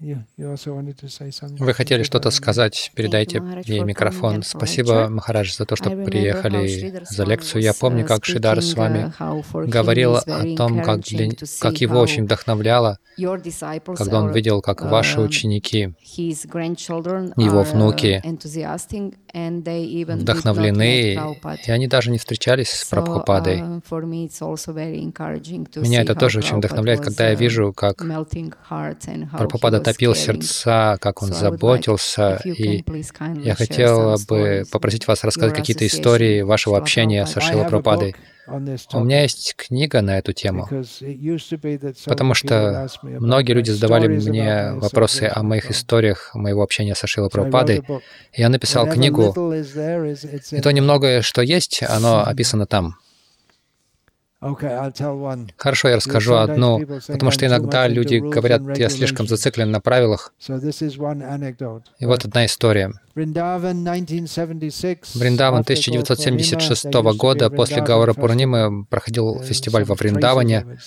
Вы 0.00 1.74
хотели 1.74 2.02
что-то 2.02 2.30
сказать? 2.30 2.92
Передайте 2.94 3.42
ей 3.64 3.80
микрофон. 3.80 4.42
Спасибо, 4.42 5.08
Махарадж, 5.08 5.52
за 5.52 5.64
то, 5.66 5.76
что 5.76 5.90
приехали 5.90 7.04
за 7.08 7.24
лекцию. 7.24 7.62
Я 7.62 7.74
помню, 7.74 8.04
как 8.06 8.24
Шидар 8.24 8.62
с 8.62 8.74
вами 8.74 9.12
говорил 9.66 10.16
о 10.16 10.56
том, 10.56 10.82
как, 10.82 11.00
для, 11.00 11.30
как 11.60 11.80
его 11.80 11.98
очень 12.00 12.24
вдохновляло, 12.24 12.98
когда 13.96 14.18
он 14.20 14.30
видел, 14.32 14.60
как 14.60 14.82
ваши 14.82 15.20
ученики, 15.20 15.94
его 17.36 17.62
внуки 17.62 18.22
вдохновлены, 20.22 21.18
и 21.66 21.70
они 21.70 21.86
даже 21.88 22.10
не 22.10 22.18
встречались 22.18 22.70
с 22.70 22.84
Прабхупадой. 22.84 23.58
Меня 25.82 26.02
это 26.02 26.14
тоже 26.14 26.38
очень 26.38 26.56
вдохновляет, 26.58 27.00
когда 27.00 27.28
я 27.28 27.34
вижу, 27.34 27.72
как 27.72 27.96
Прабхупада 29.36 29.80
топил 29.92 30.14
сердца, 30.14 30.98
как 31.00 31.22
он 31.22 31.32
заботился. 31.32 32.40
И 32.44 32.84
я 33.42 33.54
хотела 33.54 34.18
бы 34.28 34.64
попросить 34.70 35.06
вас 35.06 35.24
рассказать 35.24 35.54
какие-то 35.54 35.86
истории 35.86 36.42
вашего 36.42 36.78
общения 36.78 37.26
со 37.26 37.40
Шила 37.40 37.64
Прабхупадой. 37.64 38.14
У 38.94 39.00
меня 39.00 39.22
есть 39.22 39.54
книга 39.56 40.00
на 40.00 40.18
эту 40.18 40.32
тему, 40.32 40.66
потому 42.06 42.32
что 42.32 42.88
многие 43.02 43.52
люди 43.52 43.70
задавали 43.70 44.08
мне 44.08 44.72
вопросы 44.72 45.30
о 45.30 45.42
моих 45.42 45.70
историях 45.70 46.30
моего 46.34 46.62
общения 46.62 46.94
со 46.94 47.06
Шилой 47.06 47.30
Прабхупадой. 47.30 47.82
Я 48.32 48.48
написал 48.48 48.88
книгу, 48.88 49.34
и 49.52 50.60
то 50.60 50.70
немногое, 50.70 51.20
что 51.22 51.42
есть, 51.42 51.82
оно 51.82 52.24
описано 52.24 52.66
там. 52.66 52.96
Хорошо, 55.56 55.88
я 55.88 55.96
расскажу 55.96 56.36
одну, 56.36 56.80
потому 57.08 57.32
что 57.32 57.46
иногда 57.46 57.88
люди 57.88 58.16
говорят, 58.16 58.62
я 58.78 58.88
слишком 58.88 59.26
зациклен 59.26 59.72
на 59.72 59.80
правилах. 59.80 60.32
И 61.98 62.06
вот 62.06 62.24
одна 62.24 62.46
история. 62.46 62.92
Бриндаван 63.16 63.88
1976 65.60 66.84
года 67.16 67.50
после 67.50 67.82
Гаура 67.82 68.14
Пурнимы 68.14 68.84
проходил 68.84 69.42
фестиваль 69.42 69.84
во 69.84 69.96
Вриндаване. 69.96 70.78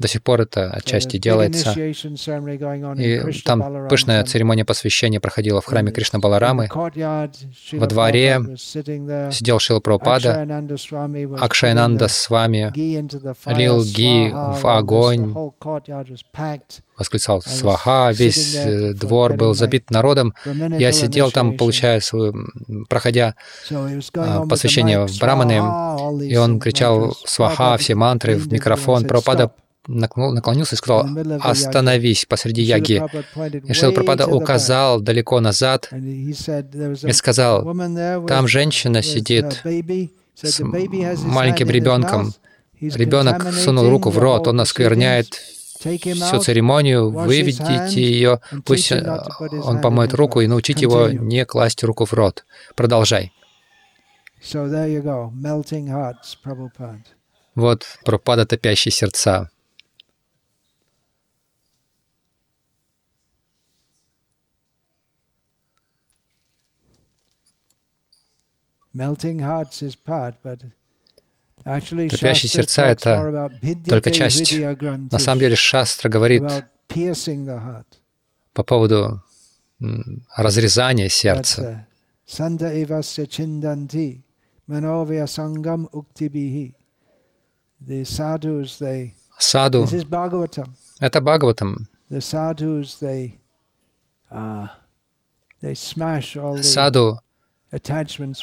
До 0.00 0.08
сих 0.08 0.22
пор 0.22 0.40
это 0.40 0.70
отчасти 0.70 1.18
делается. 1.18 1.74
И 1.78 3.42
там 3.44 3.88
пышная 3.88 4.24
церемония 4.24 4.64
посвящения 4.64 5.20
проходила 5.20 5.60
в 5.60 5.66
храме 5.66 5.92
Кришна 5.92 6.18
Баларамы. 6.18 6.70
Во 6.72 7.86
дворе 7.86 8.40
сидел 8.56 9.58
Шила 9.58 9.80
Прабхупада, 9.80 10.48
Акшайнанда 11.38 12.08
с 12.08 12.30
вами, 12.30 12.72
лил 13.54 13.84
ги 13.84 14.30
в 14.32 14.64
огонь, 14.64 15.34
восклицал 17.00 17.42
«Сваха», 17.42 18.10
весь 18.12 18.54
э, 18.54 18.92
двор 18.92 19.34
был 19.34 19.54
забит 19.54 19.90
народом. 19.90 20.34
Я 20.78 20.92
сидел 20.92 21.30
там, 21.30 21.56
получая 21.56 22.00
свою, 22.00 22.46
проходя 22.90 23.34
а, 23.70 24.46
посвящение 24.46 25.06
в 25.06 25.18
Браманы, 25.18 26.26
и 26.26 26.36
он 26.36 26.60
кричал 26.60 27.16
«Сваха», 27.24 27.76
все 27.78 27.94
мантры 27.94 28.36
в 28.36 28.52
микрофон. 28.52 29.04
Прабхупада 29.06 29.50
наклонился 29.86 30.74
и 30.74 30.78
сказал, 30.78 31.06
«Остановись 31.40 32.26
посреди 32.26 32.62
яги». 32.62 33.02
И 33.66 33.92
Прабхада 33.92 34.26
указал 34.26 35.00
далеко 35.00 35.40
назад 35.40 35.88
и 35.92 37.12
сказал, 37.12 37.64
«Там 38.26 38.48
женщина 38.48 39.02
сидит 39.02 39.62
с 40.42 40.60
маленьким 40.60 41.68
ребенком. 41.70 42.32
Ребенок 42.80 43.52
сунул 43.52 43.90
руку 43.90 44.10
в 44.10 44.18
рот, 44.18 44.48
он 44.48 44.60
оскверняет 44.60 45.34
всю 45.80 46.40
церемонию, 46.40 47.10
выведите 47.10 48.00
ее, 48.00 48.40
пусть 48.64 48.92
он 48.92 49.80
помоет 49.80 50.14
руку 50.14 50.40
и 50.40 50.46
научите 50.46 50.82
его 50.82 51.08
не 51.08 51.44
класть 51.44 51.82
руку 51.84 52.04
в 52.04 52.12
рот. 52.12 52.44
Продолжай. 52.76 53.32
Вот 57.54 57.86
пропада 58.04 58.46
топящие 58.46 58.92
сердца. 58.92 59.50
Топящие 71.62 72.48
сердца— 72.48 72.82
это 72.86 73.50
только 73.86 74.10
часть. 74.10 74.52
На 75.12 75.18
самом 75.18 75.40
деле 75.40 75.56
Шастра 75.56 76.08
говорит 76.08 76.42
по 78.52 78.62
поводу 78.64 79.22
разрезания 80.36 81.08
сердца. 81.08 81.86
Саду— 89.38 89.86
это 91.00 91.20
Бхагаватам. 91.20 91.88
Саду 96.62 97.20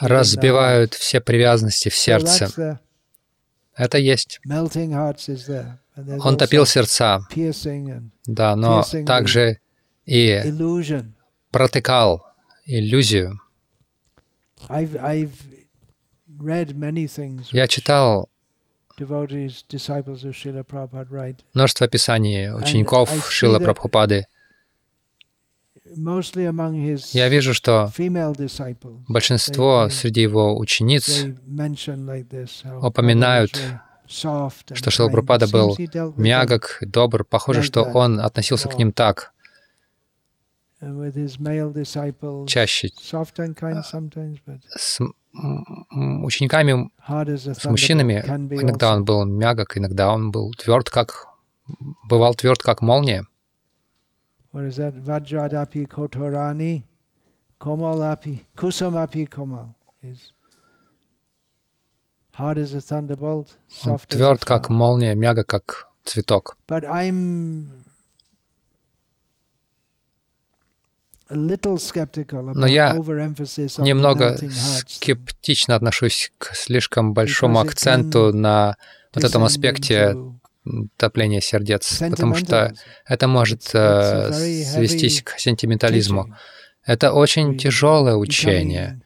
разбивают 0.01 0.93
все 0.93 1.19
привязанности 1.21 1.89
в 1.89 1.95
сердце. 1.95 2.79
Это 3.75 3.97
есть. 3.97 4.39
Он 6.19 6.37
топил 6.37 6.65
сердца, 6.65 7.27
да, 8.25 8.55
но 8.55 8.83
также 9.05 9.59
и 10.05 10.43
протыкал 11.51 12.25
иллюзию. 12.65 13.39
Я 17.51 17.67
читал 17.67 18.29
множество 21.53 21.87
писаний 21.87 22.51
учеников 22.51 23.09
Шила 23.29 23.59
Прабхупады, 23.59 24.27
я 27.13 27.29
вижу, 27.29 27.53
что 27.53 27.91
большинство 29.07 29.89
среди 29.89 30.21
его 30.21 30.57
учениц 30.57 31.25
упоминают, 32.81 33.59
что 34.07 34.91
Шилапрапада 34.91 35.47
был 35.47 35.77
мягок, 36.15 36.77
добр. 36.81 37.23
Похоже, 37.25 37.63
что 37.63 37.83
он 37.83 38.19
относился 38.19 38.69
к 38.69 38.77
ним 38.77 38.91
так. 38.91 39.33
Чаще 42.47 42.89
с 44.75 44.99
учениками, 46.23 46.91
с 47.53 47.65
мужчинами, 47.65 48.23
иногда 48.61 48.93
он 48.93 49.03
был 49.03 49.25
мягок, 49.25 49.77
иногда 49.77 50.11
он 50.13 50.31
был 50.31 50.51
тверд, 50.53 50.89
как 50.89 51.27
бывал 52.07 52.35
тверд, 52.35 52.61
как 52.61 52.81
молния. 52.81 53.25
What 54.51 54.65
is 54.65 54.77
that? 54.77 54.93
Vajradapi 54.93 55.87
kotorani 55.87 56.83
komalapi 57.59 58.45
kusamapi 58.55 59.29
komal. 59.29 59.75
Is 60.03 60.31
hard 62.33 62.57
as 62.59 62.73
a 62.73 62.81
thunderbolt, 62.81 63.57
soft 63.67 64.13
Он 64.13 64.17
тверд, 64.17 64.45
как 64.45 64.69
молния, 64.69 65.15
мягок, 65.15 65.47
как 65.47 65.87
цветок. 66.03 66.57
But 66.67 66.83
I'm 66.85 67.67
Но 71.29 72.67
я 72.67 72.93
немного 72.93 74.37
скептично 74.87 75.75
отношусь 75.75 76.31
к 76.37 76.55
слишком 76.55 77.13
большому 77.13 77.59
акценту 77.59 78.31
на 78.33 78.77
вот 79.13 79.23
этом 79.23 79.43
аспекте 79.43 80.15
топление 80.97 81.41
сердец, 81.41 81.99
потому 82.09 82.35
что 82.35 82.73
это 83.05 83.27
может 83.27 83.69
э, 83.73 84.31
свестись 84.31 85.21
к 85.21 85.37
сентиментализму. 85.37 86.35
Это 86.85 87.11
очень 87.11 87.57
тяжелое 87.57 88.15
учение. 88.15 89.01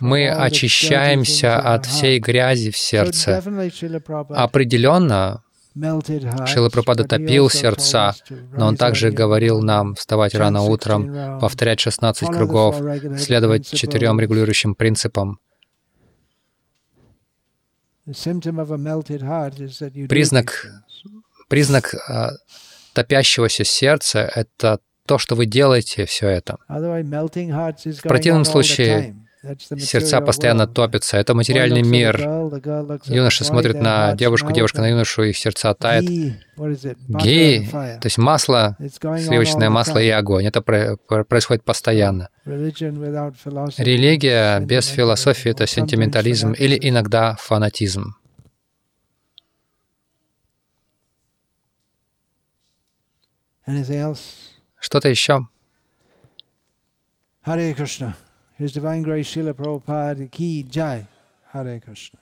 Мы 0.00 0.28
очищаемся 0.28 1.58
от 1.58 1.86
всей 1.86 2.18
грязи 2.18 2.70
в 2.70 2.76
сердце. 2.76 3.42
Определенно, 4.30 5.42
Шила 6.46 6.70
топил 6.70 7.50
сердца, 7.50 8.14
но 8.56 8.66
он 8.68 8.76
также 8.76 9.10
говорил 9.10 9.60
нам 9.60 9.94
вставать 9.94 10.34
рано 10.34 10.62
утром, 10.62 11.38
повторять 11.38 11.80
16 11.80 12.28
кругов, 12.28 12.80
следовать 13.18 13.70
четырем 13.70 14.18
регулирующим 14.18 14.74
принципам. 14.74 15.38
Признак, 20.08 20.66
признак 21.48 21.94
а, 22.08 22.30
топящегося 22.92 23.64
сердца— 23.64 24.20
это 24.34 24.80
то, 25.06 25.18
что 25.18 25.34
вы 25.34 25.46
делаете 25.46 26.06
все 26.06 26.28
это. 26.28 26.56
В 28.06 28.08
противном 28.08 28.44
случае 28.44 29.16
сердца 29.78 30.20
постоянно 30.20 30.66
топятся. 30.66 31.16
Это 31.16 31.34
материальный 31.34 31.82
мир. 31.82 32.18
Юноша 33.06 33.44
смотрит 33.44 33.80
на 33.80 34.14
девушку, 34.14 34.52
девушка 34.52 34.80
на 34.80 34.88
юношу, 34.88 35.22
их 35.22 35.36
сердца 35.36 35.74
тает. 35.74 36.04
Ги, 36.06 37.68
то 37.70 38.00
есть 38.04 38.18
масло, 38.18 38.76
сливочное 38.78 39.70
масло 39.70 39.98
и 39.98 40.08
огонь. 40.08 40.46
Это 40.46 40.62
происходит 40.62 41.64
постоянно. 41.64 42.28
Религия 43.78 44.60
без 44.60 44.86
философии— 44.86 45.50
это 45.52 45.66
сентиментализм 45.66 46.52
или 46.52 46.78
иногда 46.80 47.36
фанатизм. 47.36 48.16
Что-то 54.78 55.08
еще? 55.08 55.48
Харе 57.42 57.74
Кришна. 57.74 58.16
His 58.58 58.72
Divine 58.72 59.02
Grace 59.02 59.34
Srila 59.34 59.52
Prabhupada 59.52 60.30
Ki 60.30 60.62
Jai. 60.62 61.06
Hare 61.52 61.78
Krishna. 61.78 62.20